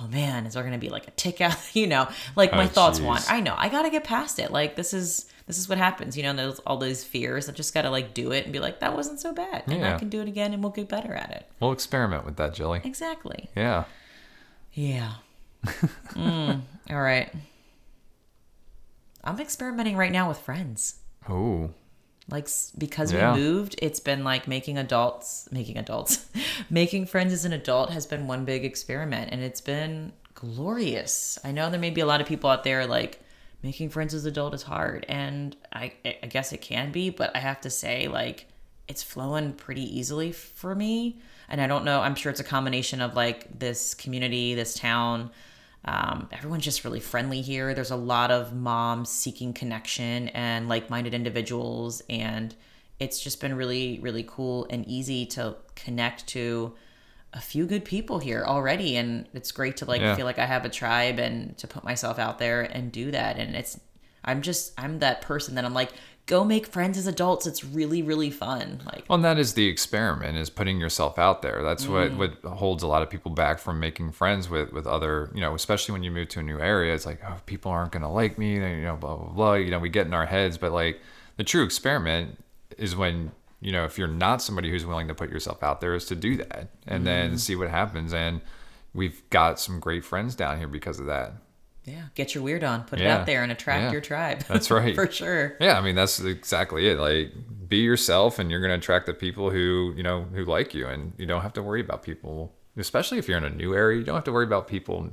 [0.00, 1.56] Oh man, is there gonna be like a tick out?
[1.74, 3.04] You know, like my Oh, thoughts jeez.
[3.04, 3.30] want.
[3.30, 4.50] I know I gotta get past it.
[4.50, 6.16] Like this is this is what happens.
[6.16, 7.48] You know, there's all those fears.
[7.48, 9.98] I just gotta like do it and be like, that wasn't so bad, and I
[9.98, 11.46] can do it again, and we'll get better at it.
[11.60, 12.80] we'll experiment with that, Jilly.
[12.84, 13.50] Exactly.
[13.56, 13.84] Yeah.
[14.72, 15.12] Yeah.
[16.14, 17.30] Mm, all right.
[19.22, 20.96] I'm experimenting right now with friends.
[21.28, 21.70] Oh.
[22.28, 23.34] Like because Yeah.
[23.34, 26.26] we moved, it's been like making adults, making adults,
[26.70, 31.38] making friends as an adult has been one big experiment, and it's been glorious.
[31.44, 33.20] I know there may be a lot of people out there like
[33.62, 37.34] making friends as an adult is hard, and I I guess it can be, but
[37.36, 38.46] I have to say like
[38.88, 41.20] it's flowing pretty easily for me.
[41.50, 42.00] And I don't know.
[42.00, 45.30] I'm sure it's a combination of like this community, this town.
[45.84, 47.74] Um, everyone's just really friendly here.
[47.74, 52.02] There's a lot of moms seeking connection and like minded individuals.
[52.08, 52.54] And
[52.98, 56.74] it's just been really, really cool and easy to connect to
[57.32, 58.96] a few good people here already.
[58.96, 60.14] And it's great to like Yeah.
[60.16, 63.38] feel like I have a tribe and to put myself out there and do that.
[63.38, 63.80] And it's,
[64.22, 65.92] I'm just, I'm that person that I'm like,
[66.30, 67.44] go make friends as adults.
[67.44, 68.80] It's really, really fun.
[68.86, 71.60] Like, Well, and that is the experiment is putting yourself out there.
[71.62, 72.18] That's what mm-hmm.
[72.18, 75.54] what holds a lot of people back from making friends with with other, you know,
[75.54, 76.94] especially when you move to a new area.
[76.94, 79.54] It's like, oh, people aren't going to like me, you know, blah blah blah.
[79.54, 81.00] You know, we get in our heads, but like
[81.36, 82.38] the true experiment
[82.78, 85.94] is when you know, if you're not somebody who's willing to put yourself out there,
[85.94, 87.36] is to do that and then mm-hmm.
[87.36, 88.14] see what happens.
[88.14, 88.40] And
[88.94, 91.34] we've got some great friends down here because of that.
[91.90, 93.92] Yeah, get your weird on, put it out there, and attract Yeah.
[93.92, 94.44] your tribe.
[94.48, 94.94] That's right.
[94.94, 95.56] for sure.
[95.60, 96.98] Yeah, I mean that's exactly it.
[96.98, 97.32] Like
[97.68, 100.86] be yourself and you're going to attract the people who, you know, who like you
[100.88, 103.98] and you don't have to worry about people, especially if you're in a new area,
[103.98, 105.08] you don't have to worry about people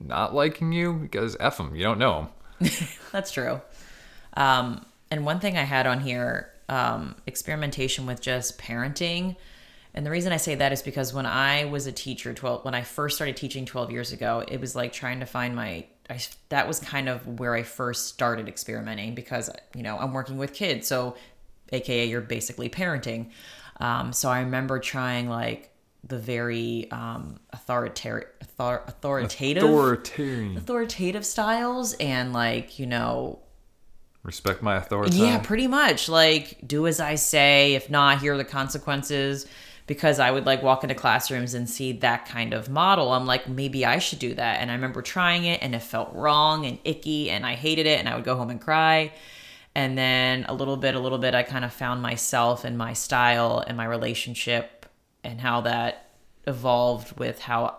[0.00, 2.28] not liking you because F them, you don't know
[2.60, 2.70] them.
[3.12, 3.60] That's true.
[4.36, 9.36] Um, and one thing I had on here, um, experimentation with just parenting.
[9.94, 12.74] And the reason I say that is because when I was a teacher, 12, when
[12.74, 16.18] I first started teaching 12 years ago, it was like trying to find my, I,
[16.48, 20.52] that was kind of where I first started experimenting because, you know, I'm working with
[20.52, 20.88] kids.
[20.88, 21.16] So,
[21.72, 23.30] AKA, you're basically parenting.
[23.78, 25.70] Um, so I remember trying like
[26.02, 30.56] the very um, authoritarian, author, authoritative, Authoritarian.
[30.56, 33.38] authoritative styles and like, you know,
[34.22, 35.16] Respect my authority.
[35.16, 36.08] yeah, pretty much.
[36.08, 37.74] Like, do as I say.
[37.74, 39.46] If not, here are the consequences.
[39.90, 43.10] Because I would like walk into classrooms and see that kind of model.
[43.10, 44.60] I'm like, maybe I should do that.
[44.60, 47.98] And I remember trying it and it felt wrong and icky and I hated it
[47.98, 49.12] and I would go home and cry.
[49.74, 52.92] And then a little bit, a little bit, I kind of found myself and my
[52.92, 54.86] style and my relationship
[55.24, 56.10] and how that
[56.46, 57.76] evolved with how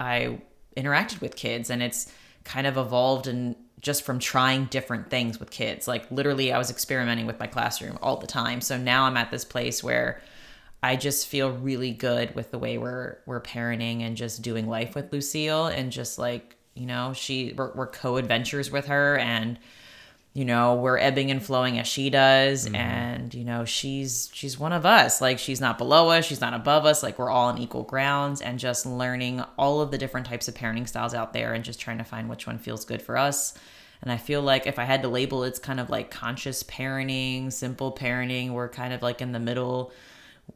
[0.00, 0.40] I
[0.76, 1.70] interacted with kids.
[1.70, 5.86] And it's kind of evolved and just from trying different things with kids.
[5.86, 8.60] Like literally, I was experimenting with my classroom all the time.
[8.60, 10.20] So now I'm at this place where
[10.82, 14.94] I just feel really good with the way we're we're parenting and just doing life
[14.94, 19.58] with Lucille and just like you know she we're, we're co-adventures with her and
[20.32, 22.66] you know we're ebbing and flowing as she does.
[22.66, 22.74] Mm-hmm.
[22.74, 25.20] And you know she's she's one of us.
[25.20, 26.24] Like she's not below us.
[26.24, 27.02] She's not above us.
[27.02, 30.54] Like we're all on equal grounds and just learning all of the different types of
[30.54, 33.54] parenting styles out there and just trying to find which one feels good for us.
[34.02, 37.52] And i feel like if i had to label it's kind of like conscious parenting
[37.52, 38.50] simple parenting.
[38.50, 39.92] We're kind of like in the middle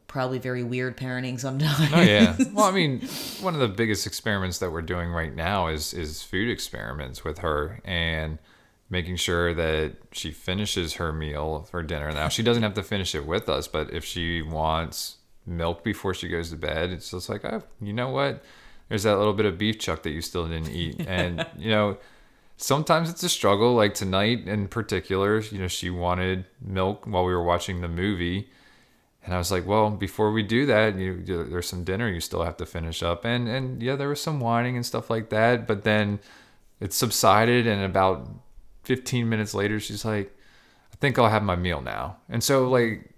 [0.07, 2.35] probably very weird parenting sometimes Oh yeah.
[2.53, 3.01] Well, I mean,
[3.41, 7.39] one of the biggest experiments that we're doing right now is is food experiments with
[7.39, 8.39] her and
[8.89, 12.11] making sure that she finishes her meal for dinner.
[12.11, 16.13] Now, she doesn't have to finish it with us, but if she wants milk before
[16.13, 18.41] she goes to bed, it's just like, "Oh, you know what?
[18.87, 21.97] There's that little bit of beef chuck that you still didn't eat." And, you know,
[22.55, 27.33] sometimes it's a struggle like tonight in particular, you know, she wanted milk while we
[27.33, 28.49] were watching the movie.
[29.27, 32.43] And I was like, well, before we do that, you, there's some dinner you still
[32.43, 33.25] have to finish up.
[33.25, 35.67] And and yeah, there was some whining and stuff like that.
[35.67, 36.19] But then
[36.79, 38.25] it subsided, and about
[38.83, 40.33] 15 minutes later, she's like,
[40.93, 42.17] I think I'll have my meal now.
[42.29, 43.11] And so like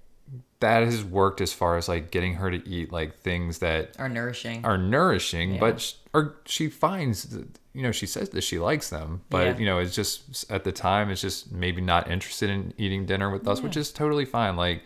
[0.62, 4.10] that has worked as far as like getting her to eat like things that are
[4.10, 5.60] nourishing are nourishing, Yeah.
[5.62, 9.46] but sh- or she finds that, you know she says that she likes them, but
[9.46, 9.58] Yeah.
[9.58, 13.30] you know it's just at the time it's just maybe not interested in eating dinner
[13.30, 14.58] with us, which is totally fine.
[14.58, 14.84] Like,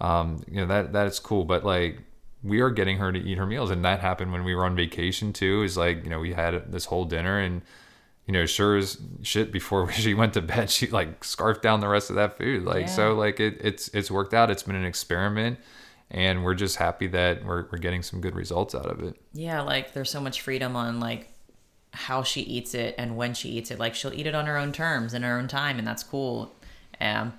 [0.00, 2.00] um, you know that that is cool, but like
[2.42, 4.76] we are getting her to eat her meals, and that happened when we were on
[4.76, 5.62] vacation too.
[5.62, 7.62] Is like you know we had this whole dinner and.
[8.28, 9.52] You know, sure as shit.
[9.52, 12.64] Before she went to bed, she like scarfed down the rest of that food.
[12.64, 12.92] Like Yeah.
[12.92, 14.50] so, like it, it's it's worked out.
[14.50, 15.60] It's been an experiment,
[16.10, 19.14] and we're just happy that we're we're getting some good results out of it.
[19.32, 21.28] Yeah, like there's so much freedom on like
[21.92, 23.78] how she eats it and when she eats it.
[23.78, 26.52] Like she'll eat it on her own terms in her own time, and that's cool.
[27.00, 27.32] Um,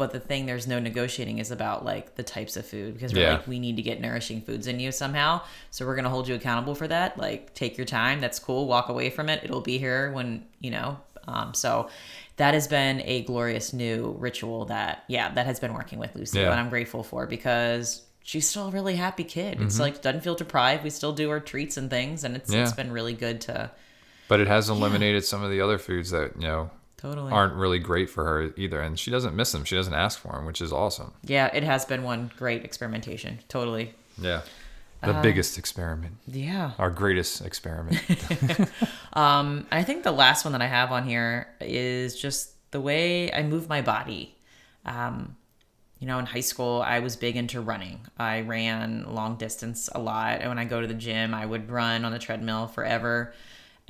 [0.00, 3.22] but the thing there's no negotiating is about like the types of food because we're
[3.22, 3.32] Yeah.
[3.34, 5.42] like we need to get nourishing foods in you somehow.
[5.70, 7.16] So we're gonna hold you accountable for that.
[7.16, 8.20] Like take your time.
[8.20, 8.66] That's cool.
[8.66, 9.44] Walk away from it.
[9.44, 10.98] It'll be here when you know.
[11.28, 11.88] Um, so
[12.38, 16.40] that has been a glorious new ritual that yeah that has been working with Lucy
[16.40, 16.50] Yeah.
[16.50, 19.60] and I'm grateful for because she's still a really happy kid.
[19.60, 20.82] It's like doesn't feel deprived.
[20.82, 22.78] We still do our treats and things, and it's it's Mm-hmm.
[22.78, 22.84] Yeah.
[22.84, 23.70] been really good to
[24.28, 27.32] But it has eliminated some of the other foods that you know totally.
[27.32, 29.64] aren't really great for her either, and she doesn't miss them.
[29.64, 31.12] She doesn't ask for them, which is awesome.
[31.24, 33.38] yeah, it has been one great experimentation.
[33.48, 33.94] Totally.
[34.20, 34.42] Yeah,
[35.02, 36.72] the Uh, biggest experiment, Yeah.
[36.78, 38.00] our greatest experiment.
[39.12, 43.32] Um, I think the last one that I have on here is just the way
[43.32, 44.36] I move my body.
[44.86, 45.36] Um,
[45.98, 48.00] you know, in high school, I was big into running.
[48.18, 50.40] I ran long distance a lot.
[50.40, 53.34] And when I go to the gym, I would run on the treadmill forever.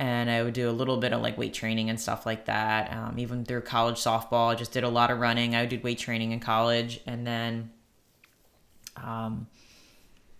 [0.01, 2.91] And I would do a little bit of like weight training and stuff like that.
[2.91, 5.55] Um, even through college softball, I just did a lot of running.
[5.55, 6.99] I did weight training in college.
[7.05, 7.69] And then,
[8.97, 9.45] um,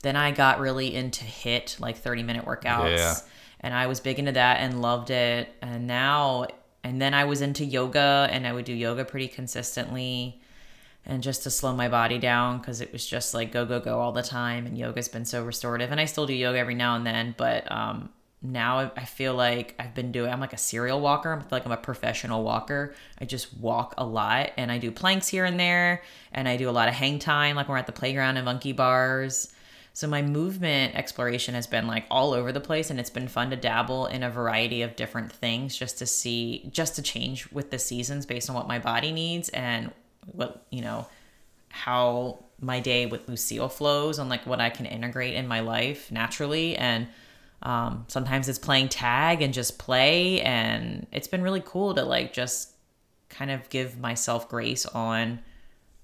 [0.02, 2.97] then I got really into HIIT, like 30 minute workouts.
[2.97, 3.15] Yeah.
[3.60, 5.54] And I was big into that and loved it.
[5.62, 6.47] And now,
[6.84, 10.41] and then I was into yoga and I would do yoga pretty consistently
[11.06, 14.00] and just to slow my body down because it was just like go, go, go
[14.00, 14.65] all the time.
[14.65, 15.91] And yoga's been so restorative.
[15.91, 18.10] And I still do yoga every now and then, but um,
[18.41, 20.32] now I- feel like I've been doing.
[20.32, 21.34] I'm like a serial walker.
[21.34, 22.95] I feel like I'm a professional walker.
[23.19, 26.01] I just walk a lot, and I do planks here and there,
[26.32, 28.71] and I do a lot of hang time, like we're at the playground and monkey
[28.71, 29.54] bars.
[29.93, 33.49] So my movement exploration has been like all over the place, and it's been fun
[33.51, 37.69] to dabble in a variety of different things just to see, just to change with
[37.71, 39.91] the seasons based on what my body needs and
[40.32, 41.08] what you know
[41.69, 46.12] how my day with Lucille flows and like what I can integrate in my life
[46.12, 47.08] naturally and
[47.63, 52.34] um, sometimes it's playing tag and just play and it's been really cool to like
[52.34, 52.71] just
[53.30, 55.39] kind of give myself grace on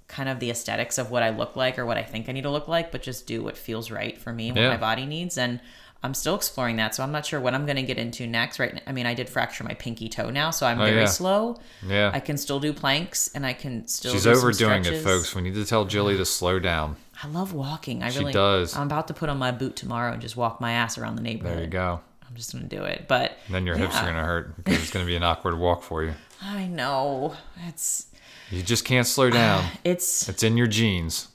[0.08, 2.44] kind of the aesthetics of what I look like or what I think I need
[2.44, 4.70] to look like but just do what feels right for me what Yeah.
[4.70, 5.60] my body needs and
[6.04, 8.60] I'm still exploring that so I'm not sure what I'm going to get into next
[8.60, 11.06] right I mean I did fracture my pinky toe now so I'm Oh, very yeah.
[11.08, 12.12] slow Yeah.
[12.14, 14.14] I can still do planks and I can still.
[14.14, 15.34] She's overdoing it, folks.
[15.36, 16.96] We need to tell Jilly to slow down.
[17.22, 18.04] I love walking.
[18.04, 18.76] I She really does.
[18.76, 21.22] I'm about to put on my boot tomorrow and just walk my ass around the
[21.22, 21.58] neighborhood.
[21.58, 22.00] There you go.
[22.28, 23.06] I'm just gonna do it.
[23.08, 25.84] But And then your hips are gonna hurt because it's gonna be an awkward walk
[25.84, 26.14] for you.
[26.42, 27.36] I know
[27.68, 28.08] it's
[28.52, 29.66] You just can't slow down.
[29.84, 31.30] it's It's in your genes.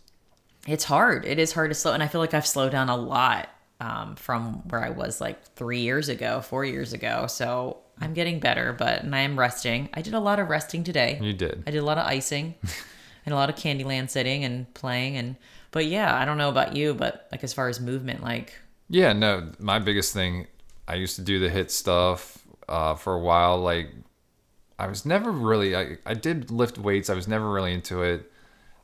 [0.67, 1.25] it's hard.
[1.25, 3.49] It is hard to slow, and I feel like I've slowed down a lot
[3.81, 7.27] um, from where I was like three years ago, four years ago.
[7.27, 9.89] So I'm getting better, but and I am resting.
[9.95, 11.19] I did a lot of resting today.
[11.21, 11.65] You did.
[11.67, 12.55] I did a lot of icing
[13.27, 15.37] and a lot of Candyland sitting and playing and
[15.73, 18.55] but yeah, I don't know about you, but like as far as movement, like
[18.89, 20.47] Yeah, no, my biggest thing,
[20.87, 23.59] I used to do the HIIT stuff uh, for a while.
[23.59, 23.89] Like,
[24.79, 27.09] I was never really, I, I did lift weights.
[27.11, 28.31] I was never really into it.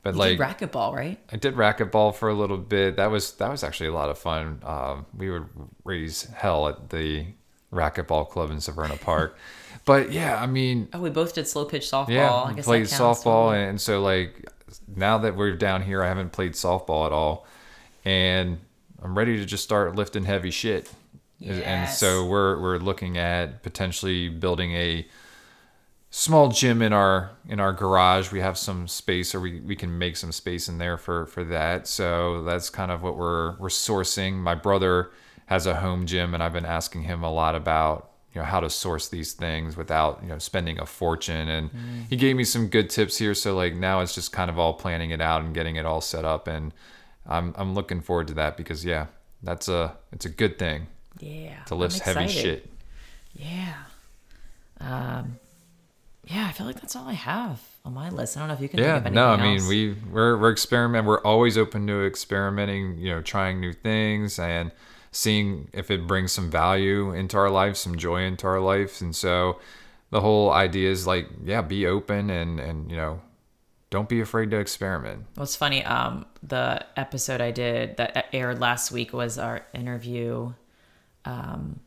[0.02, 1.18] But you like, did racquetball, right?
[1.32, 2.96] I did racquetball for a little bit.
[2.96, 4.60] That was that was actually a lot of fun.
[4.64, 5.46] Um, we would
[5.84, 7.26] raise hell at the
[7.72, 9.36] racquetball club in Severna Park.
[9.84, 12.08] but yeah, I mean, Oh, we both did slow pitch softball.
[12.10, 14.46] yeah, I I guess played softball, and so like
[14.94, 17.46] now that we're down here, I haven't played softball at all,
[18.04, 18.58] and
[19.02, 20.90] I'm ready to just start lifting heavy shit.
[21.38, 21.62] Yes.
[21.62, 25.06] And so we're we're looking at potentially building a
[26.10, 28.32] small gym in our in our garage.
[28.32, 31.44] We have some space, or we, we can make some space in there for for
[31.44, 31.86] that.
[31.86, 34.34] So that's kind of what we're we're sourcing.
[34.34, 35.10] My brother
[35.46, 38.60] has a home gym, and I've been asking him a lot about you know how
[38.60, 41.48] to source these things without you know spending a fortune.
[41.48, 41.70] And
[42.10, 43.34] he gave me some good tips here.
[43.34, 46.00] So like now it's just kind of all planning it out and getting it all
[46.00, 46.72] set up, and
[47.26, 49.06] I'm I'm looking forward to that because yeah,
[49.42, 50.86] that's a it's a good thing
[51.20, 51.62] Yeah.
[51.66, 52.70] to lift heavy shit.
[53.34, 53.74] Yeah.
[54.80, 55.38] Um
[56.24, 58.36] yeah, I feel like that's all I have on my list.
[58.36, 59.68] I don't know if you can yeah no i mean else.
[59.68, 64.70] we we're, we're experiment we're always open to experimenting you know trying new things and
[65.10, 69.14] seeing if it brings some value into our life some joy into our life and
[69.14, 69.58] so
[70.10, 73.20] the whole idea is like yeah be open and and you know
[73.90, 78.92] don't be afraid to experiment What's funny, um, the episode I did that aired last
[78.92, 80.52] week was our interview
[81.24, 81.80] um,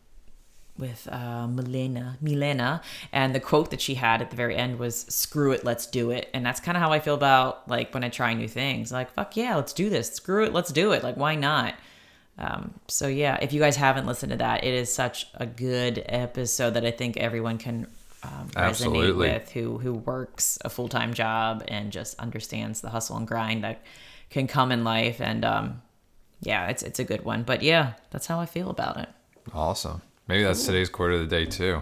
[0.78, 2.82] with uh, Milena, Milena,
[3.12, 6.10] and the quote that she had at the very end was "Screw it, let's do
[6.12, 8.92] it." And that's kind of how I feel about like when I try new things.
[8.92, 10.12] Like, fuck yeah, let's do this.
[10.12, 11.04] Screw it, let's do it.
[11.04, 11.76] Like, why not?
[12.42, 16.04] Um, so yeah, if you guys haven't listened to that, it is such a good
[16.08, 17.86] episode that I think everyone can
[18.24, 19.30] um, resonate Absolutely.
[19.30, 23.64] with who who works a full time job and just understands the hustle and grind
[23.64, 23.84] that
[24.32, 25.22] can come in life.
[25.22, 25.82] And um,
[26.42, 27.44] yeah, it's it's a good one.
[27.44, 29.10] But yeah, that's how I feel about it.
[29.54, 31.82] awesome maybe that's today's quote of the day too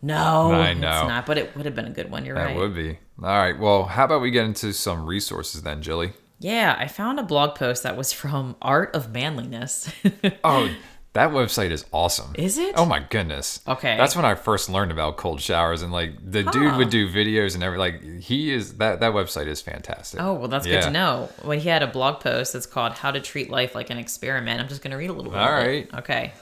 [0.00, 1.06] No, I it's know.
[1.08, 1.26] not.
[1.26, 2.24] But it would have been a good one.
[2.24, 2.56] You're that right.
[2.56, 6.76] would be all right well how about we get into some resources then jilly Yeah,
[6.78, 9.92] I found a blog post that was from Art of Manliness.
[10.44, 10.70] oh
[11.14, 12.74] that website is awesome Is it?
[12.76, 13.96] oh my goodness Okay.
[13.96, 17.54] that's when i first learned about cold showers and like the dude would do videos
[17.54, 20.74] and every like he is that that website is fantastic Oh, well, that's Yeah.
[20.80, 21.28] good to know.
[21.42, 24.60] When he had a blog post that's called How to Treat Life Like an Experiment.
[24.60, 25.40] I'm just going to read a little bit.
[25.40, 25.88] All right.
[25.94, 26.34] Okay.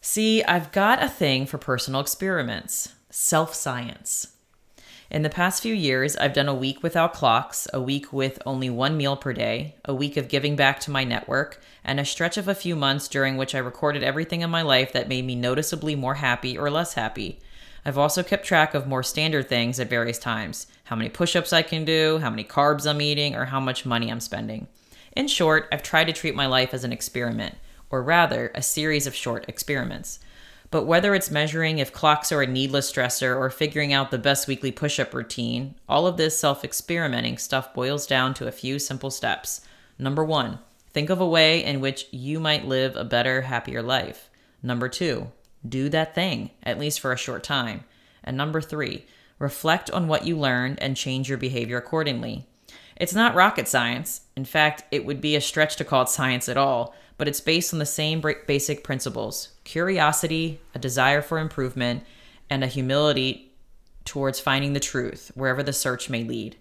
[0.00, 4.28] See, I've got a thing for personal experiments self science.
[5.08, 8.68] In the past few years, I've done a week without clocks, a week with only
[8.68, 12.36] one meal per day, a week of giving back to my network, and a stretch
[12.36, 15.36] of a few months during which I recorded everything in my life that made me
[15.36, 17.38] noticeably more happy or less happy.
[17.84, 21.52] I've also kept track of more standard things at various times how many push ups
[21.52, 24.66] I can do, how many carbs I'm eating, or how much money I'm spending.
[25.12, 27.54] In short, I've tried to treat my life as an experiment,
[27.90, 30.18] or rather, a series of short experiments.
[30.70, 34.48] But whether it's measuring if clocks are a needless stressor or figuring out the best
[34.48, 38.78] weekly push up routine, all of this self experimenting stuff boils down to a few
[38.78, 39.60] simple steps.
[39.98, 40.58] Number one,
[40.92, 44.28] think of a way in which you might live a better, happier life.
[44.62, 45.30] Number two,
[45.66, 47.84] do that thing, at least for a short time.
[48.24, 49.06] And number three,
[49.38, 52.46] reflect on what you learned and change your behavior accordingly.
[52.96, 54.22] It's not rocket science.
[54.36, 57.40] In fact, it would be a stretch to call it science at all, but it's
[57.40, 62.04] based on the same basic principles curiosity, a desire for improvement,
[62.48, 63.52] and a humility
[64.04, 66.56] towards finding the truth, wherever the search may lead.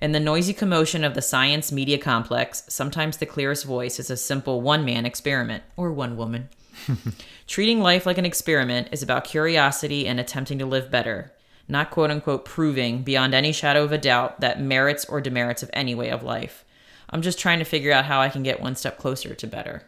[0.00, 4.16] In the noisy commotion of the science media complex, sometimes the clearest voice is a
[4.16, 6.48] simple one man experiment, or one woman.
[7.46, 11.32] Treating life like an experiment is about curiosity and attempting to live better,
[11.68, 15.70] not quote unquote proving beyond any shadow of a doubt that merits or demerits of
[15.74, 16.64] any way of life.
[17.10, 19.82] I'm just trying to figure out how I can get one step closer to better.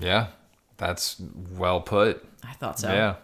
[0.00, 0.28] Yeah,
[0.76, 1.20] that's
[1.56, 2.24] well put.
[2.44, 2.92] I thought so.
[2.92, 3.16] Yeah,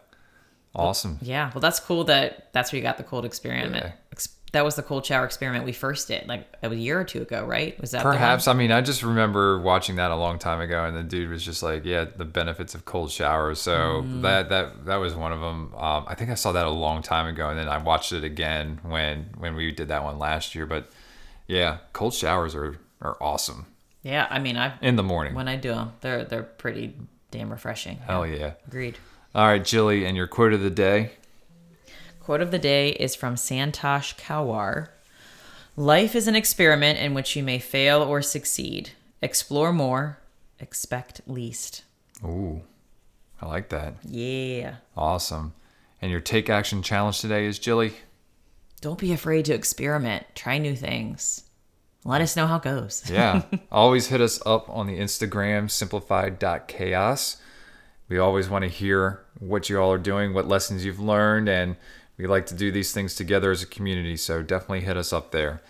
[0.74, 1.18] awesome.
[1.22, 3.76] Yeah, well, that's cool that that's where you got the cold experiment.
[3.76, 3.92] Yeah.
[4.12, 7.22] Ex- That was the cold shower experiment we first did, like a year or two
[7.22, 7.80] ago, right?
[7.80, 8.02] Was that?
[8.02, 8.46] Perhaps.
[8.48, 11.44] I mean, I just remember watching that a long time ago, and the dude was
[11.44, 14.22] just like, "Yeah, the benefits of cold showers." So Mm.
[14.22, 15.74] that that that was one of them.
[15.76, 18.24] Um, I think I saw that a long time ago, and then I watched it
[18.24, 20.66] again when when we did that one last year.
[20.66, 20.90] But
[21.46, 23.66] yeah, cold showers are are awesome
[24.02, 25.34] Yeah, I mean, I in the morning.
[25.34, 26.94] when I do them, they're they're pretty
[27.30, 27.98] damn refreshing.
[27.98, 28.54] Hell yeah!
[28.66, 28.98] Agreed.
[29.34, 31.10] All right, Jilly, and your quote of the day.
[32.20, 34.88] Quote of the day is from Santosh Kalwar.
[35.76, 38.90] Life is an experiment in which you may fail or succeed.
[39.20, 40.18] Explore more,
[40.60, 41.82] expect least.
[42.24, 42.62] Ooh,
[43.42, 43.94] I like that.
[44.04, 44.76] Yeah.
[44.96, 45.52] Awesome.
[46.00, 47.94] And your take action challenge today is Jilly.
[48.80, 50.24] Don't be afraid to experiment.
[50.34, 51.42] Try new things.
[52.04, 53.02] Let us know how it goes.
[53.10, 53.42] Yeah.
[53.72, 57.38] always hit us up on the Instagram, simplified.chaos.
[58.08, 61.76] We always want to hear what you all are doing, what lessons you've learned, and
[62.18, 64.16] we like to do these things together as a community.
[64.16, 65.62] So definitely hit us up there.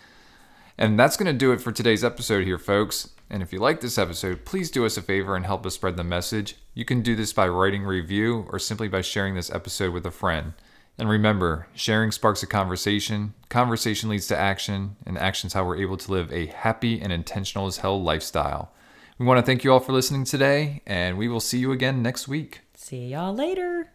[0.77, 3.09] And that's going to do it for today's episode here, folks.
[3.29, 5.95] And if you like this episode, please do us a favor and help us spread
[5.95, 6.57] the message.
[6.73, 10.05] You can do this by writing a review or simply by sharing this episode with
[10.05, 10.53] a friend.
[10.97, 15.97] And remember, sharing sparks a conversation, conversation leads to action, and action's how we're able
[15.97, 18.71] to live a happy and intentional as hell lifestyle.
[19.17, 22.01] We want to thank you all for listening today, and we will see you again
[22.01, 22.61] next week.
[22.75, 23.83] See y'all later.